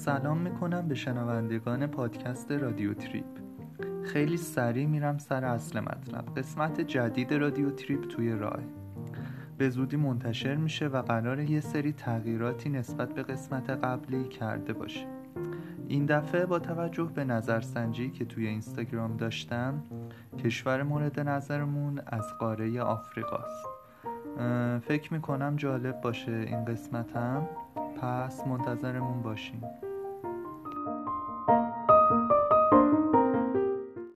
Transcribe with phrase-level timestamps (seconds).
[0.00, 3.24] سلام می‌کنم به شنوندگان پادکست رادیو تریپ.
[4.04, 6.38] خیلی سریع میرم سر اصل مطلب.
[6.38, 8.60] قسمت جدید رادیو تریپ توی راه.
[9.58, 15.06] به زودی منتشر میشه و قرار یه سری تغییراتی نسبت به قسمت قبلی کرده باشه.
[15.88, 19.82] این دفعه با توجه به نظرسنجی که توی اینستاگرام داشتم
[20.44, 23.66] کشور مورد نظرمون از قاره آفریقاست.
[24.82, 27.06] فکر می‌کنم جالب باشه این قسمت
[28.00, 29.64] پس منتظرمون باشین.